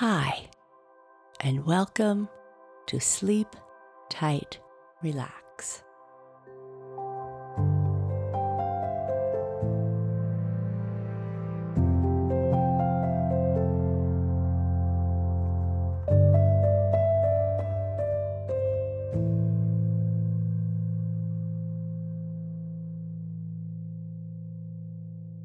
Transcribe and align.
Hi, 0.00 0.50
and 1.40 1.64
welcome 1.64 2.28
to 2.88 3.00
Sleep 3.00 3.46
Tight 4.10 4.58
Relax. 5.02 5.82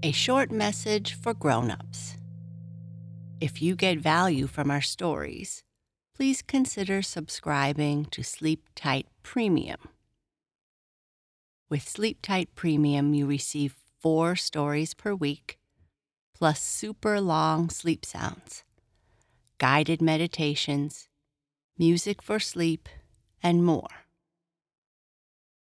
A 0.03 0.11
short 0.11 0.51
message 0.51 1.13
for 1.13 1.33
grown-ups. 1.33 2.17
If 3.41 3.59
you 3.59 3.75
get 3.75 3.97
value 3.97 4.45
from 4.45 4.69
our 4.69 4.81
stories, 4.81 5.63
please 6.15 6.43
consider 6.43 7.01
subscribing 7.01 8.05
to 8.11 8.23
Sleep 8.23 8.67
Tight 8.75 9.07
Premium. 9.23 9.79
With 11.67 11.89
Sleep 11.89 12.19
Tight 12.21 12.53
Premium, 12.53 13.15
you 13.15 13.25
receive 13.25 13.75
four 13.99 14.35
stories 14.35 14.93
per 14.93 15.15
week, 15.15 15.57
plus 16.35 16.61
super 16.61 17.19
long 17.19 17.71
sleep 17.71 18.05
sounds, 18.05 18.63
guided 19.57 20.03
meditations, 20.03 21.09
music 21.79 22.21
for 22.21 22.39
sleep, 22.39 22.87
and 23.41 23.65
more. 23.65 24.05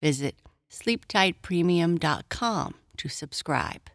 Visit 0.02 0.36
sleeptightpremium.com 0.70 2.74
to 2.98 3.08
subscribe. 3.08 3.90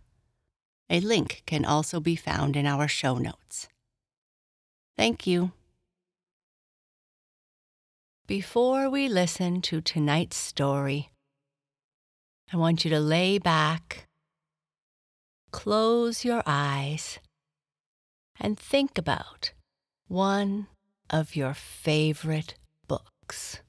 A 0.89 1.01
link 1.01 1.43
can 1.47 1.65
also 1.65 1.99
be 2.01 2.17
found 2.17 2.57
in 2.57 2.65
our 2.65 2.89
show 2.89 3.19
notes. 3.19 3.69
Thank 4.97 5.27
you. 5.27 5.53
Before 8.27 8.89
we 8.89 9.09
listen 9.09 9.61
to 9.63 9.81
tonight's 9.81 10.37
story, 10.37 11.11
I 12.53 12.57
want 12.57 12.85
you 12.85 12.91
to 12.91 12.99
lay 12.99 13.39
back, 13.39 14.09
close 15.51 16.25
your 16.25 16.43
eyes, 16.47 17.19
and 18.41 18.59
think 18.59 18.97
about 18.99 19.53
one 20.09 20.67
of 21.11 21.37
your 21.37 21.55
favorite 21.55 22.55
books. 22.89 23.61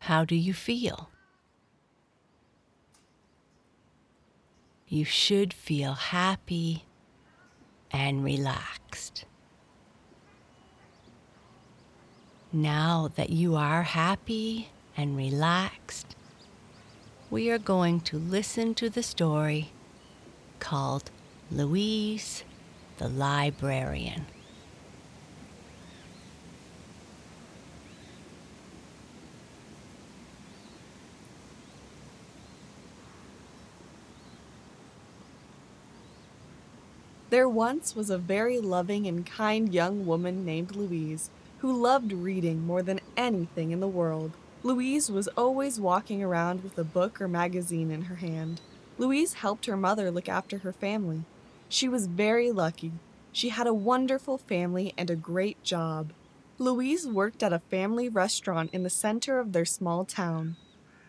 How 0.00 0.24
do 0.24 0.34
you 0.34 0.52
feel? 0.52 1.11
You 4.92 5.06
should 5.06 5.54
feel 5.54 5.94
happy 5.94 6.84
and 7.90 8.22
relaxed. 8.22 9.24
Now 12.52 13.10
that 13.16 13.30
you 13.30 13.56
are 13.56 13.84
happy 13.84 14.68
and 14.94 15.16
relaxed, 15.16 16.14
we 17.30 17.50
are 17.50 17.56
going 17.56 18.00
to 18.00 18.18
listen 18.18 18.74
to 18.74 18.90
the 18.90 19.02
story 19.02 19.70
called 20.58 21.10
Louise 21.50 22.44
the 22.98 23.08
Librarian. 23.08 24.26
There 37.32 37.48
once 37.48 37.96
was 37.96 38.10
a 38.10 38.18
very 38.18 38.60
loving 38.60 39.06
and 39.06 39.24
kind 39.24 39.72
young 39.72 40.04
woman 40.04 40.44
named 40.44 40.76
Louise 40.76 41.30
who 41.60 41.72
loved 41.72 42.12
reading 42.12 42.66
more 42.66 42.82
than 42.82 43.00
anything 43.16 43.70
in 43.70 43.80
the 43.80 43.88
world. 43.88 44.32
Louise 44.62 45.10
was 45.10 45.28
always 45.28 45.80
walking 45.80 46.22
around 46.22 46.62
with 46.62 46.76
a 46.76 46.84
book 46.84 47.22
or 47.22 47.28
magazine 47.28 47.90
in 47.90 48.02
her 48.02 48.16
hand. 48.16 48.60
Louise 48.98 49.32
helped 49.32 49.64
her 49.64 49.78
mother 49.78 50.10
look 50.10 50.28
after 50.28 50.58
her 50.58 50.74
family. 50.74 51.24
She 51.70 51.88
was 51.88 52.06
very 52.06 52.52
lucky. 52.52 52.92
She 53.32 53.48
had 53.48 53.66
a 53.66 53.72
wonderful 53.72 54.36
family 54.36 54.92
and 54.98 55.08
a 55.08 55.16
great 55.16 55.62
job. 55.62 56.12
Louise 56.58 57.08
worked 57.08 57.42
at 57.42 57.54
a 57.54 57.60
family 57.70 58.10
restaurant 58.10 58.68
in 58.74 58.82
the 58.82 58.90
center 58.90 59.38
of 59.38 59.54
their 59.54 59.64
small 59.64 60.04
town. 60.04 60.56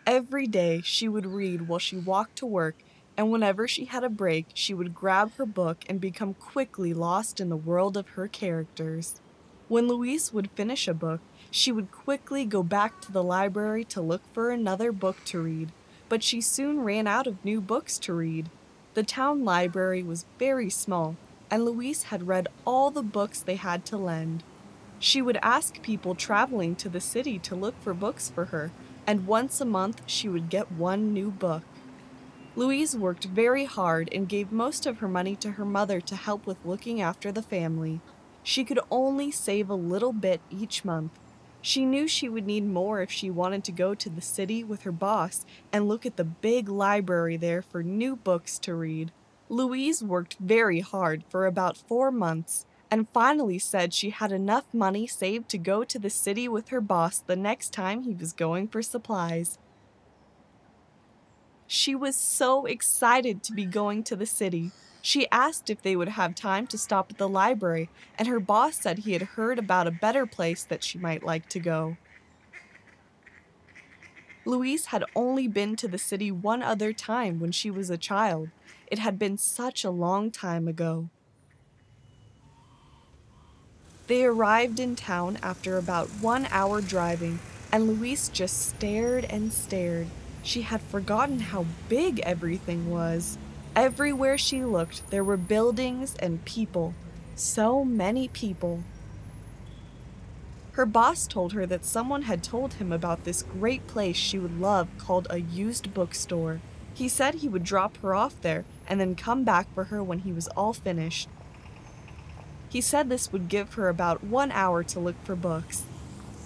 Every 0.08 0.48
day 0.48 0.80
she 0.86 1.10
would 1.10 1.26
read 1.26 1.68
while 1.68 1.80
she 1.80 1.98
walked 1.98 2.38
to 2.38 2.46
work 2.46 2.78
and 3.18 3.32
whenever 3.32 3.68
she 3.68 3.86
had 3.86 4.04
a 4.04 4.10
break, 4.10 4.48
she 4.54 4.74
would 4.74 4.96
grab 4.96 5.34
her 5.36 5.46
book 5.46 5.84
and 5.88 6.02
become 6.02 6.34
quickly 6.34 6.94
lost 6.94 7.40
in 7.40 7.50
the 7.50 7.58
world 7.58 7.96
of 7.96 8.10
her 8.10 8.28
characters. 8.28 9.20
When 9.68 9.88
Louise 9.88 10.34
would 10.34 10.52
finish 10.52 10.88
a 10.88 10.94
book, 10.94 11.22
she 11.50 11.72
would 11.72 11.92
quickly 11.92 12.46
go 12.46 12.64
back 12.64 13.00
to 13.02 13.12
the 13.12 13.24
library 13.24 13.84
to 13.86 14.02
look 14.02 14.22
for 14.34 14.50
another 14.50 14.92
book 14.92 15.18
to 15.26 15.42
read, 15.42 15.72
but 16.10 16.24
she 16.24 16.42
soon 16.42 16.82
ran 16.82 17.08
out 17.08 17.28
of 17.28 17.44
new 17.46 17.62
books 17.62 17.98
to 18.00 18.14
read. 18.14 18.50
The 18.94 19.04
town 19.04 19.44
library 19.44 20.04
was 20.04 20.26
very 20.38 20.70
small, 20.70 21.16
and 21.50 21.66
Louise 21.66 22.04
had 22.04 22.28
read 22.28 22.48
all 22.66 22.92
the 22.92 23.04
books 23.04 23.40
they 23.40 23.56
had 23.56 23.86
to 23.86 23.98
lend. 23.98 24.44
She 25.00 25.22
would 25.22 25.38
ask 25.42 25.82
people 25.82 26.16
traveling 26.16 26.76
to 26.78 26.90
the 26.90 27.02
city 27.02 27.38
to 27.40 27.56
look 27.56 27.80
for 27.82 27.94
books 27.94 28.30
for 28.30 28.46
her, 28.46 28.72
and 29.06 29.28
once 29.28 29.60
a 29.60 29.66
month 29.66 30.02
she 30.06 30.30
would 30.30 30.50
get 30.50 30.72
one 30.72 31.14
new 31.14 31.30
book. 31.30 31.64
Louise 32.56 32.96
worked 32.96 33.26
very 33.26 33.66
hard 33.66 34.10
and 34.12 34.30
gave 34.30 34.52
most 34.52 34.86
of 34.86 35.00
her 35.00 35.08
money 35.08 35.36
to 35.38 35.52
her 35.54 35.66
mother 35.66 36.00
to 36.02 36.16
help 36.16 36.46
with 36.46 36.64
looking 36.64 37.02
after 37.02 37.32
the 37.32 37.42
family. 37.42 38.00
She 38.44 38.64
could 38.64 38.80
only 38.92 39.32
save 39.32 39.70
a 39.70 39.76
little 39.76 40.14
bit 40.14 40.40
each 40.52 40.86
month. 40.86 41.12
She 41.62 41.84
knew 41.84 42.08
she 42.08 42.30
would 42.30 42.46
need 42.46 42.66
more 42.68 43.02
if 43.02 43.10
she 43.10 43.32
wanted 43.32 43.64
to 43.64 43.72
go 43.72 43.96
to 43.96 44.10
the 44.10 44.22
city 44.22 44.64
with 44.64 44.84
her 44.84 44.92
boss 44.92 45.46
and 45.72 45.88
look 45.88 46.06
at 46.06 46.18
the 46.18 46.24
big 46.24 46.70
library 46.70 47.38
there 47.38 47.64
for 47.64 47.82
new 47.82 48.16
books 48.16 48.60
to 48.60 48.76
read. 48.76 49.12
Louise 49.50 50.04
worked 50.04 50.38
very 50.40 50.82
hard 50.82 51.24
for 51.30 51.48
about 51.48 51.78
four 51.78 52.12
months 52.12 52.66
and 52.92 53.08
finally 53.14 53.58
said 53.58 53.94
she 53.94 54.12
had 54.12 54.32
enough 54.32 54.66
money 54.72 55.08
saved 55.08 55.50
to 55.50 55.58
go 55.58 55.84
to 55.84 55.98
the 55.98 56.10
city 56.10 56.48
with 56.48 56.70
her 56.70 56.82
boss 56.82 57.18
the 57.18 57.36
next 57.36 57.74
time 57.74 58.04
he 58.04 58.14
was 58.14 58.32
going 58.32 58.68
for 58.68 58.84
supplies. 58.84 59.58
She 61.74 61.96
was 61.96 62.16
so 62.16 62.68
excited 62.68 63.42
to 63.42 63.52
be 63.52 63.66
going 63.66 64.04
to 64.04 64.16
the 64.16 64.28
city. 64.28 64.70
She 65.02 65.28
asked 65.32 65.72
if 65.72 65.82
they 65.82 65.96
would 65.96 66.10
have 66.10 66.36
time 66.36 66.68
to 66.68 66.78
stop 66.78 67.10
at 67.10 67.18
the 67.18 67.28
library, 67.28 67.90
and 68.16 68.28
her 68.28 68.40
boss 68.40 68.76
said 68.76 69.00
he 69.00 69.14
had 69.14 69.24
heard 69.24 69.58
about 69.58 69.88
a 69.88 69.92
better 69.92 70.28
place 70.28 70.64
that 70.66 70.84
she 70.84 71.00
might 71.00 71.24
like 71.24 71.50
to 71.50 71.60
go. 71.60 71.98
Louise 74.46 74.86
had 74.94 75.04
only 75.16 75.48
been 75.48 75.76
to 75.78 75.88
the 75.88 75.98
city 75.98 76.32
one 76.32 76.62
other 76.62 76.94
time 76.94 77.40
when 77.40 77.52
she 77.52 77.72
was 77.72 77.90
a 77.90 77.98
child. 77.98 78.50
It 78.86 79.00
had 79.00 79.18
been 79.18 79.40
such 79.40 79.84
a 79.84 79.90
long 79.90 80.30
time 80.30 80.68
ago. 80.68 81.10
They 84.06 84.24
arrived 84.26 84.80
in 84.80 84.96
town 84.96 85.40
after 85.42 85.80
about 85.80 86.08
one 86.22 86.48
hour 86.52 86.82
driving, 86.82 87.40
and 87.72 87.88
Louise 87.88 88.30
just 88.30 88.62
stared 88.62 89.26
and 89.26 89.52
stared. 89.52 90.06
She 90.44 90.64
had 90.64 90.82
forgotten 90.82 91.40
how 91.40 91.66
big 91.88 92.20
everything 92.20 92.92
was. 92.92 93.38
Everywhere 93.76 94.38
she 94.38 94.64
looked, 94.64 95.10
there 95.10 95.24
were 95.24 95.38
buildings 95.38 96.16
and 96.20 96.44
people. 96.44 96.94
So 97.34 97.86
many 97.86 98.28
people. 98.28 98.84
Her 100.74 100.86
boss 100.86 101.28
told 101.28 101.54
her 101.54 101.66
that 101.68 101.86
someone 101.86 102.24
had 102.24 102.44
told 102.44 102.74
him 102.74 102.92
about 102.92 103.24
this 103.24 103.42
great 103.44 103.88
place 103.88 104.18
she 104.18 104.38
would 104.38 104.60
love 104.60 104.90
called 104.98 105.28
a 105.30 105.40
used 105.40 105.94
bookstore. 105.94 106.60
He 106.94 107.08
said 107.08 107.36
he 107.36 107.48
would 107.48 107.64
drop 107.64 107.98
her 107.98 108.14
off 108.14 108.40
there 108.42 108.66
and 108.86 109.00
then 109.00 109.16
come 109.16 109.44
back 109.44 109.74
for 109.74 109.86
her 109.86 110.04
when 110.04 110.20
he 110.20 110.34
was 110.34 110.50
all 110.50 110.74
finished. 110.74 111.30
He 112.70 112.82
said 112.82 113.08
this 113.08 113.32
would 113.32 113.48
give 113.48 113.76
her 113.76 113.88
about 113.88 114.24
one 114.24 114.52
hour 114.52 114.84
to 114.84 115.00
look 115.00 115.16
for 115.24 115.36
books. 115.36 115.86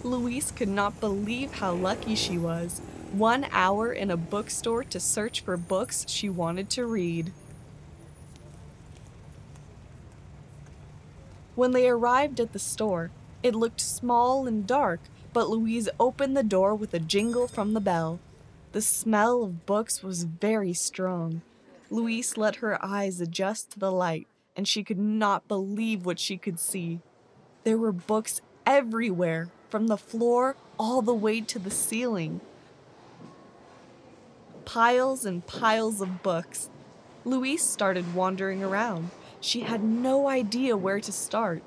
Louise 0.04 0.52
could 0.52 0.70
not 0.70 1.00
believe 1.00 1.56
how 1.56 1.74
lucky 1.74 2.14
she 2.14 2.38
was 2.38 2.82
one 3.13 3.45
hour 3.51 3.92
in 3.92 4.12
a 4.12 4.18
bookstore 4.18 4.83
to 4.83 5.00
search 5.00 5.42
for 5.42 5.57
books 5.57 6.06
she 6.07 6.30
wanted 6.30 6.69
to 6.71 6.86
read. 6.86 7.31
When 11.56 11.71
they 11.71 11.89
arrived 11.89 12.39
at 12.39 12.54
the 12.54 12.59
store, 12.59 13.12
it 13.42 13.56
looked 13.56 13.81
small 13.81 14.48
and 14.48 14.68
dark, 14.68 15.00
but 15.33 15.50
Louise 15.50 15.89
opened 16.00 16.38
the 16.38 16.44
door 16.44 16.75
with 16.75 16.94
a 16.94 17.00
jingle 17.00 17.48
from 17.48 17.74
the 17.74 17.81
bell. 17.81 18.19
The 18.74 18.81
smell 18.81 19.44
of 19.44 19.65
books 19.65 20.04
was 20.04 20.24
very 20.24 20.74
strong. 20.74 21.42
Louise 21.89 22.38
let 22.38 22.57
her 22.57 22.83
eyes 22.83 23.21
adjust 23.21 23.71
to 23.71 23.80
the 23.80 23.92
light, 23.92 24.27
and 24.56 24.68
she 24.68 24.83
could 24.83 25.00
not 25.00 25.48
believe 25.48 26.06
what 26.06 26.19
she 26.19 26.38
could 26.38 26.59
see. 26.59 27.00
There 27.63 27.77
were 27.77 27.92
books 27.92 28.42
everywhere, 28.65 29.50
from 29.69 29.88
the 29.88 29.98
floor 29.98 30.56
all 30.77 31.01
the 31.01 31.13
way 31.13 31.42
to 31.42 31.59
the 31.59 31.71
ceiling 31.71 32.42
piles 34.78 35.26
and 35.26 35.44
piles 35.48 36.02
of 36.02 36.22
books. 36.22 36.70
Louise 37.26 37.64
started 37.64 38.14
wandering 38.14 38.64
around. 38.64 39.10
She 39.42 39.62
had 39.62 39.84
no 39.84 40.30
idea 40.30 40.78
where 40.78 41.00
to 41.00 41.12
start. 41.12 41.64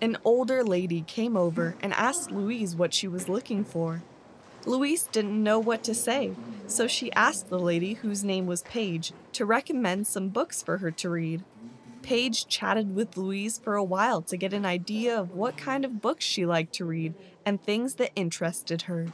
An 0.00 0.18
older 0.24 0.64
lady 0.64 1.02
came 1.02 1.36
over 1.36 1.76
and 1.80 1.92
asked 1.92 2.32
Louise 2.32 2.74
what 2.74 2.92
she 2.92 3.06
was 3.06 3.28
looking 3.28 3.62
for. 3.62 4.02
Louise 4.66 5.04
didn't 5.04 5.40
know 5.40 5.60
what 5.60 5.84
to 5.84 5.94
say, 5.94 6.32
so 6.66 6.88
she 6.88 7.12
asked 7.12 7.50
the 7.50 7.60
lady, 7.60 7.94
whose 7.94 8.24
name 8.24 8.46
was 8.46 8.62
Paige, 8.62 9.12
to 9.34 9.46
recommend 9.46 10.08
some 10.08 10.28
books 10.28 10.60
for 10.60 10.78
her 10.78 10.90
to 10.90 11.08
read. 11.08 11.44
Paige 12.04 12.46
chatted 12.48 12.94
with 12.94 13.16
Louise 13.16 13.58
for 13.58 13.76
a 13.76 13.82
while 13.82 14.20
to 14.20 14.36
get 14.36 14.52
an 14.52 14.66
idea 14.66 15.18
of 15.18 15.30
what 15.30 15.56
kind 15.56 15.86
of 15.86 16.02
books 16.02 16.22
she 16.22 16.44
liked 16.44 16.74
to 16.74 16.84
read 16.84 17.14
and 17.46 17.62
things 17.62 17.94
that 17.94 18.12
interested 18.14 18.82
her. 18.82 19.08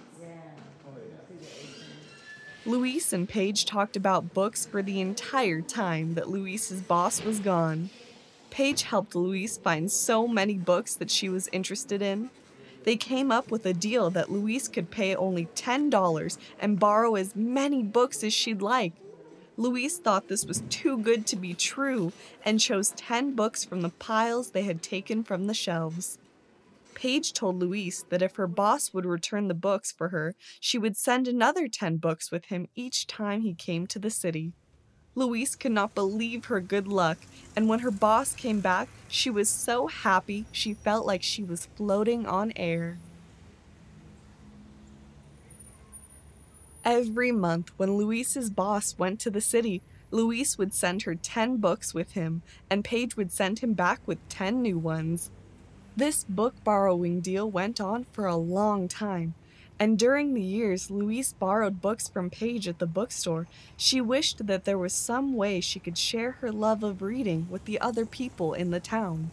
Louise 2.66 3.12
and 3.12 3.28
Paige 3.28 3.64
talked 3.64 3.96
about 3.96 4.34
books 4.34 4.66
for 4.66 4.82
the 4.82 5.00
entire 5.00 5.60
time 5.60 6.14
that 6.14 6.28
Louise's 6.28 6.82
boss 6.82 7.22
was 7.22 7.38
gone. 7.38 7.90
Paige 8.50 8.82
helped 8.82 9.14
Louise 9.14 9.56
find 9.56 9.90
so 9.90 10.26
many 10.26 10.54
books 10.58 10.96
that 10.96 11.12
she 11.12 11.28
was 11.28 11.48
interested 11.52 12.02
in. 12.02 12.30
They 12.82 12.96
came 12.96 13.30
up 13.30 13.52
with 13.52 13.64
a 13.66 13.72
deal 13.72 14.10
that 14.10 14.32
Louise 14.32 14.66
could 14.66 14.90
pay 14.90 15.14
only 15.14 15.46
$10 15.54 16.38
and 16.58 16.80
borrow 16.80 17.14
as 17.14 17.36
many 17.36 17.84
books 17.84 18.24
as 18.24 18.34
she'd 18.34 18.60
like. 18.60 18.94
Louise 19.60 19.98
thought 19.98 20.28
this 20.28 20.46
was 20.46 20.62
too 20.70 20.96
good 20.96 21.26
to 21.26 21.36
be 21.36 21.52
true 21.52 22.14
and 22.46 22.58
chose 22.58 22.92
10 22.96 23.34
books 23.34 23.62
from 23.62 23.82
the 23.82 23.90
piles 23.90 24.52
they 24.52 24.62
had 24.62 24.82
taken 24.82 25.22
from 25.22 25.46
the 25.46 25.52
shelves. 25.52 26.16
Paige 26.94 27.34
told 27.34 27.58
Louise 27.58 28.06
that 28.08 28.22
if 28.22 28.36
her 28.36 28.46
boss 28.46 28.94
would 28.94 29.04
return 29.04 29.48
the 29.48 29.54
books 29.54 29.92
for 29.92 30.08
her, 30.08 30.34
she 30.60 30.78
would 30.78 30.96
send 30.96 31.28
another 31.28 31.68
10 31.68 31.98
books 31.98 32.30
with 32.30 32.46
him 32.46 32.68
each 32.74 33.06
time 33.06 33.42
he 33.42 33.52
came 33.52 33.86
to 33.88 33.98
the 33.98 34.08
city. 34.08 34.54
Louise 35.14 35.56
could 35.56 35.72
not 35.72 35.94
believe 35.94 36.46
her 36.46 36.60
good 36.62 36.88
luck, 36.88 37.18
and 37.54 37.68
when 37.68 37.80
her 37.80 37.90
boss 37.90 38.32
came 38.32 38.60
back, 38.60 38.88
she 39.08 39.28
was 39.28 39.50
so 39.50 39.88
happy 39.88 40.46
she 40.52 40.72
felt 40.72 41.04
like 41.04 41.22
she 41.22 41.42
was 41.42 41.68
floating 41.76 42.24
on 42.24 42.54
air. 42.56 42.96
Every 46.90 47.30
month, 47.30 47.70
when 47.76 47.96
Louise's 47.96 48.50
boss 48.50 48.98
went 48.98 49.20
to 49.20 49.30
the 49.30 49.40
city, 49.40 49.80
Louise 50.10 50.58
would 50.58 50.74
send 50.74 51.02
her 51.02 51.14
10 51.14 51.58
books 51.58 51.94
with 51.94 52.14
him, 52.14 52.42
and 52.68 52.82
Paige 52.82 53.16
would 53.16 53.30
send 53.30 53.60
him 53.60 53.74
back 53.74 54.00
with 54.06 54.28
10 54.28 54.60
new 54.60 54.76
ones. 54.76 55.30
This 55.96 56.24
book 56.24 56.56
borrowing 56.64 57.20
deal 57.20 57.48
went 57.48 57.80
on 57.80 58.06
for 58.10 58.26
a 58.26 58.34
long 58.34 58.88
time, 58.88 59.34
and 59.78 60.00
during 60.00 60.34
the 60.34 60.42
years 60.42 60.90
Louise 60.90 61.32
borrowed 61.32 61.80
books 61.80 62.08
from 62.08 62.28
Paige 62.28 62.66
at 62.66 62.80
the 62.80 62.88
bookstore, 62.88 63.46
she 63.76 64.00
wished 64.00 64.48
that 64.48 64.64
there 64.64 64.76
was 64.76 64.92
some 64.92 65.36
way 65.36 65.60
she 65.60 65.78
could 65.78 65.96
share 65.96 66.32
her 66.40 66.50
love 66.50 66.82
of 66.82 67.02
reading 67.02 67.46
with 67.48 67.66
the 67.66 67.80
other 67.80 68.04
people 68.04 68.52
in 68.52 68.72
the 68.72 68.80
town. 68.80 69.30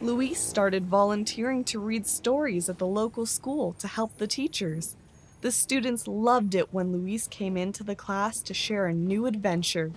Louise 0.00 0.38
started 0.38 0.86
volunteering 0.86 1.64
to 1.64 1.80
read 1.80 2.06
stories 2.06 2.68
at 2.68 2.78
the 2.78 2.86
local 2.86 3.26
school 3.26 3.72
to 3.80 3.88
help 3.88 4.16
the 4.18 4.28
teachers. 4.28 4.94
The 5.42 5.50
students 5.50 6.06
loved 6.06 6.54
it 6.54 6.72
when 6.72 6.92
Louise 6.92 7.26
came 7.26 7.56
into 7.56 7.82
the 7.82 7.94
class 7.94 8.42
to 8.42 8.52
share 8.52 8.86
a 8.86 8.92
new 8.92 9.24
adventure. 9.24 9.90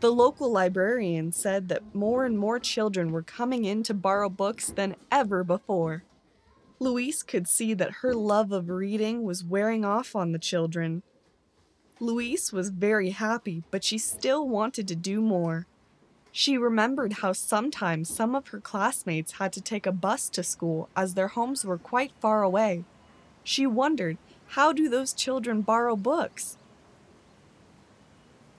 The 0.00 0.10
local 0.10 0.50
librarian 0.50 1.30
said 1.30 1.68
that 1.68 1.94
more 1.94 2.24
and 2.24 2.36
more 2.36 2.58
children 2.58 3.12
were 3.12 3.22
coming 3.22 3.64
in 3.64 3.84
to 3.84 3.94
borrow 3.94 4.28
books 4.28 4.70
than 4.70 4.96
ever 5.12 5.44
before. 5.44 6.02
Louise 6.80 7.22
could 7.22 7.46
see 7.46 7.74
that 7.74 7.98
her 8.00 8.12
love 8.12 8.50
of 8.50 8.68
reading 8.68 9.22
was 9.22 9.44
wearing 9.44 9.84
off 9.84 10.16
on 10.16 10.32
the 10.32 10.38
children. 10.40 11.04
Louise 12.00 12.52
was 12.52 12.70
very 12.70 13.10
happy, 13.10 13.62
but 13.70 13.84
she 13.84 13.98
still 13.98 14.48
wanted 14.48 14.88
to 14.88 14.96
do 14.96 15.20
more. 15.20 15.68
She 16.32 16.58
remembered 16.58 17.12
how 17.14 17.32
sometimes 17.34 18.08
some 18.08 18.34
of 18.34 18.48
her 18.48 18.58
classmates 18.58 19.32
had 19.32 19.52
to 19.52 19.60
take 19.60 19.86
a 19.86 19.92
bus 19.92 20.28
to 20.30 20.42
school 20.42 20.88
as 20.96 21.14
their 21.14 21.28
homes 21.28 21.64
were 21.64 21.78
quite 21.78 22.10
far 22.20 22.42
away. 22.42 22.82
She 23.44 23.64
wondered, 23.64 24.18
how 24.52 24.70
do 24.70 24.86
those 24.86 25.14
children 25.14 25.62
borrow 25.62 25.96
books? 25.96 26.58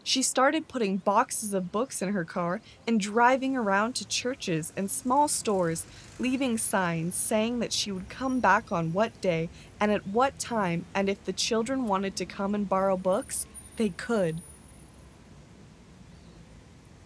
She 0.04 0.24
started 0.24 0.68
putting 0.68 0.98
boxes 0.98 1.54
of 1.54 1.72
books 1.72 2.02
in 2.02 2.14
her 2.14 2.26
car 2.26 2.62
and 2.88 3.00
driving 3.00 3.56
around 3.56 3.94
to 3.96 4.08
churches 4.08 4.74
and 4.76 4.90
small 4.90 5.28
stores, 5.28 5.86
leaving 6.18 6.58
signs 6.58 7.14
saying 7.14 7.60
that 7.60 7.72
she 7.72 7.92
would 7.92 8.10
come 8.10 8.40
back 8.40 8.72
on 8.72 8.92
what 8.92 9.22
day 9.22 9.50
and 9.80 9.92
at 9.92 10.08
what 10.08 10.40
time, 10.40 10.86
and 10.96 11.10
if 11.10 11.24
the 11.26 11.32
children 11.32 11.88
wanted 11.88 12.16
to 12.16 12.26
come 12.26 12.56
and 12.56 12.68
borrow 12.68 12.98
books, 12.98 13.46
they 13.78 13.90
could. 13.90 14.42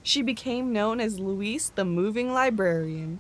She 0.02 0.22
became 0.22 0.72
known 0.72 1.02
as 1.02 1.20
Louise 1.20 1.74
the 1.76 1.84
Moving 1.84 2.34
Librarian. 2.34 3.20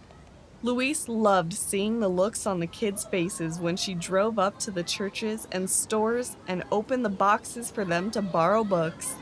Louise 0.67 1.07
loved 1.07 1.53
seeing 1.53 2.01
the 2.01 2.09
looks 2.09 2.45
on 2.45 2.59
the 2.59 2.67
kids' 2.67 3.05
faces 3.05 3.57
when 3.57 3.77
she 3.77 3.93
drove 3.93 4.37
up 4.37 4.59
to 4.59 4.69
the 4.69 4.83
churches 4.83 5.47
and 5.49 5.69
stores 5.69 6.35
and 6.45 6.61
opened 6.73 7.05
the 7.05 7.09
boxes 7.09 7.71
for 7.71 7.85
them 7.85 8.11
to 8.11 8.21
borrow 8.21 8.65
books. 8.65 9.15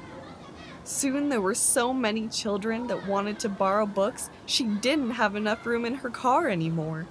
Soon 0.83 1.30
there 1.30 1.42
were 1.42 1.53
so 1.53 1.94
many 1.94 2.27
children 2.30 2.88
that 2.88 3.06
wanted 3.06 3.38
to 3.38 3.47
borrow 3.47 3.86
books, 3.86 4.31
she 4.47 4.63
didn't 4.63 5.12
have 5.12 5.36
enough 5.36 5.63
room 5.68 5.86
in 5.86 5.94
her 5.94 6.09
car 6.09 6.50
anymore. 6.50 7.06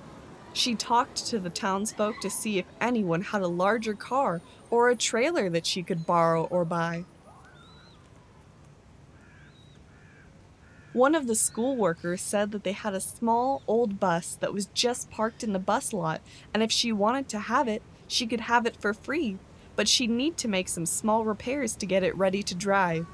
She 0.52 0.74
talked 0.74 1.24
to 1.26 1.38
the 1.38 1.48
townsfolk 1.48 2.20
to 2.20 2.28
see 2.28 2.58
if 2.58 2.66
anyone 2.80 3.22
had 3.22 3.42
a 3.42 3.46
larger 3.46 3.94
car 3.94 4.40
or 4.68 4.88
a 4.88 4.96
trailer 4.96 5.48
that 5.50 5.64
she 5.64 5.84
could 5.84 6.06
borrow 6.06 6.46
or 6.46 6.64
buy. 6.64 7.04
One 10.94 11.16
of 11.16 11.26
the 11.26 11.34
school 11.34 11.74
workers 11.74 12.20
said 12.20 12.52
that 12.52 12.62
they 12.62 12.70
had 12.70 12.94
a 12.94 13.00
small 13.00 13.62
old 13.66 13.98
bus 13.98 14.36
that 14.36 14.54
was 14.54 14.66
just 14.66 15.10
parked 15.10 15.42
in 15.42 15.52
the 15.52 15.58
bus 15.58 15.92
lot, 15.92 16.20
and 16.54 16.62
if 16.62 16.70
she 16.70 16.92
wanted 16.92 17.28
to 17.30 17.40
have 17.40 17.66
it, 17.66 17.82
she 18.06 18.28
could 18.28 18.42
have 18.42 18.64
it 18.64 18.76
for 18.76 18.94
free, 18.94 19.38
but 19.74 19.88
she'd 19.88 20.08
need 20.08 20.36
to 20.36 20.46
make 20.46 20.68
some 20.68 20.86
small 20.86 21.24
repairs 21.24 21.74
to 21.74 21.84
get 21.84 22.04
it 22.04 22.16
ready 22.16 22.44
to 22.44 22.54
drive. 22.54 23.06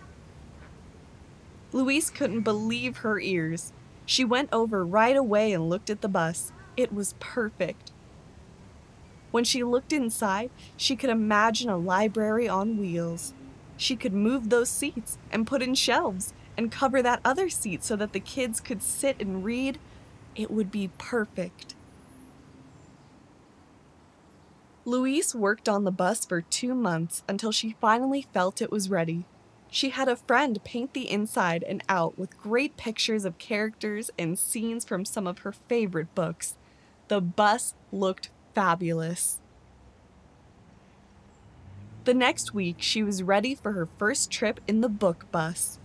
Louise 1.72 2.10
couldn't 2.10 2.42
believe 2.42 2.98
her 2.98 3.18
ears. 3.18 3.72
She 4.04 4.26
went 4.26 4.50
over 4.52 4.84
right 4.84 5.16
away 5.16 5.54
and 5.54 5.70
looked 5.70 5.88
at 5.88 6.02
the 6.02 6.08
bus. 6.08 6.52
It 6.76 6.92
was 6.92 7.14
perfect. 7.18 7.92
When 9.30 9.44
she 9.44 9.64
looked 9.64 9.94
inside, 9.94 10.50
she 10.76 10.96
could 10.96 11.08
imagine 11.08 11.70
a 11.70 11.78
library 11.78 12.46
on 12.46 12.76
wheels. 12.76 13.32
She 13.78 13.96
could 13.96 14.12
move 14.12 14.50
those 14.50 14.68
seats 14.68 15.16
and 15.32 15.46
put 15.46 15.62
in 15.62 15.74
shelves 15.74 16.34
and 16.56 16.70
cover 16.70 17.02
that 17.02 17.20
other 17.24 17.48
seat 17.48 17.84
so 17.84 17.96
that 17.96 18.12
the 18.12 18.20
kids 18.20 18.60
could 18.60 18.82
sit 18.82 19.20
and 19.20 19.44
read. 19.44 19.78
It 20.36 20.50
would 20.50 20.70
be 20.70 20.90
perfect. 20.98 21.74
Louise 24.84 25.34
worked 25.34 25.68
on 25.68 25.84
the 25.84 25.90
bus 25.90 26.24
for 26.24 26.40
two 26.40 26.74
months 26.74 27.22
until 27.28 27.52
she 27.52 27.76
finally 27.80 28.26
felt 28.32 28.62
it 28.62 28.70
was 28.70 28.90
ready. 28.90 29.24
She 29.70 29.90
had 29.90 30.08
a 30.08 30.16
friend 30.16 30.62
paint 30.64 30.94
the 30.94 31.10
inside 31.10 31.62
and 31.62 31.82
out 31.88 32.18
with 32.18 32.40
great 32.40 32.76
pictures 32.76 33.24
of 33.24 33.38
characters 33.38 34.10
and 34.18 34.38
scenes 34.38 34.84
from 34.84 35.04
some 35.04 35.26
of 35.26 35.40
her 35.40 35.52
favorite 35.52 36.14
books. 36.14 36.56
The 37.08 37.20
bus 37.20 37.74
looked 37.92 38.30
fabulous. 38.54 39.38
The 42.04 42.14
next 42.14 42.54
week, 42.54 42.76
she 42.78 43.02
was 43.02 43.22
ready 43.22 43.54
for 43.54 43.72
her 43.72 43.88
first 43.98 44.30
trip 44.30 44.60
in 44.66 44.80
the 44.80 44.88
book 44.88 45.26
bus. 45.30 45.79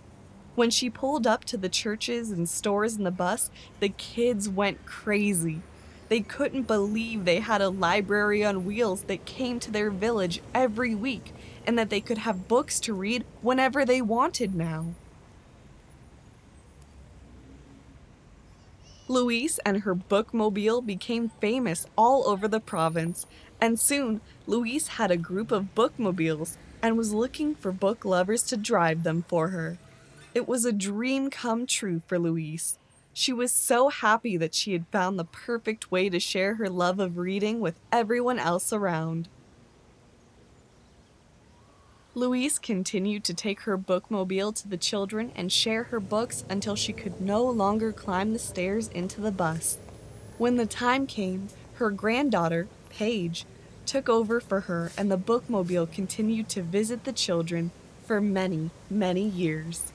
When 0.56 0.70
she 0.70 0.88
pulled 0.88 1.26
up 1.26 1.44
to 1.44 1.58
the 1.58 1.68
churches 1.68 2.30
and 2.30 2.48
stores 2.48 2.96
in 2.96 3.04
the 3.04 3.10
bus, 3.10 3.50
the 3.78 3.90
kids 3.90 4.48
went 4.48 4.86
crazy. 4.86 5.60
They 6.08 6.20
couldn't 6.20 6.62
believe 6.62 7.24
they 7.26 7.40
had 7.40 7.60
a 7.60 7.68
library 7.68 8.42
on 8.42 8.64
wheels 8.64 9.02
that 9.02 9.26
came 9.26 9.60
to 9.60 9.70
their 9.70 9.90
village 9.90 10.40
every 10.54 10.94
week 10.94 11.34
and 11.66 11.78
that 11.78 11.90
they 11.90 12.00
could 12.00 12.18
have 12.18 12.48
books 12.48 12.80
to 12.80 12.94
read 12.94 13.26
whenever 13.42 13.84
they 13.84 14.00
wanted 14.00 14.54
now. 14.54 14.86
Louise 19.08 19.60
and 19.64 19.82
her 19.82 19.94
bookmobile 19.94 20.86
became 20.86 21.32
famous 21.38 21.86
all 21.98 22.26
over 22.26 22.48
the 22.48 22.60
province, 22.60 23.26
and 23.60 23.78
soon 23.78 24.22
Louise 24.46 24.88
had 24.88 25.10
a 25.10 25.16
group 25.18 25.52
of 25.52 25.74
bookmobiles 25.74 26.56
and 26.82 26.96
was 26.96 27.12
looking 27.12 27.54
for 27.54 27.72
book 27.72 28.06
lovers 28.06 28.42
to 28.44 28.56
drive 28.56 29.02
them 29.02 29.24
for 29.28 29.48
her. 29.48 29.78
It 30.36 30.46
was 30.46 30.66
a 30.66 30.70
dream 30.70 31.30
come 31.30 31.66
true 31.66 32.02
for 32.06 32.18
Louise. 32.18 32.78
She 33.14 33.32
was 33.32 33.50
so 33.50 33.88
happy 33.88 34.36
that 34.36 34.54
she 34.54 34.74
had 34.74 34.86
found 34.88 35.18
the 35.18 35.24
perfect 35.24 35.90
way 35.90 36.10
to 36.10 36.20
share 36.20 36.56
her 36.56 36.68
love 36.68 37.00
of 37.00 37.16
reading 37.16 37.58
with 37.58 37.78
everyone 37.90 38.38
else 38.38 38.70
around. 38.70 39.30
Louise 42.14 42.58
continued 42.58 43.24
to 43.24 43.32
take 43.32 43.60
her 43.60 43.78
bookmobile 43.78 44.54
to 44.56 44.68
the 44.68 44.76
children 44.76 45.32
and 45.34 45.50
share 45.50 45.84
her 45.84 46.00
books 46.00 46.44
until 46.50 46.76
she 46.76 46.92
could 46.92 47.18
no 47.18 47.42
longer 47.42 47.90
climb 47.90 48.34
the 48.34 48.38
stairs 48.38 48.88
into 48.88 49.22
the 49.22 49.32
bus. 49.32 49.78
When 50.36 50.56
the 50.56 50.66
time 50.66 51.06
came, 51.06 51.48
her 51.76 51.90
granddaughter, 51.90 52.68
Paige, 52.90 53.46
took 53.86 54.10
over 54.10 54.40
for 54.40 54.60
her, 54.68 54.92
and 54.98 55.10
the 55.10 55.16
bookmobile 55.16 55.90
continued 55.90 56.50
to 56.50 56.60
visit 56.60 57.04
the 57.04 57.14
children 57.14 57.70
for 58.04 58.20
many, 58.20 58.68
many 58.90 59.26
years. 59.26 59.94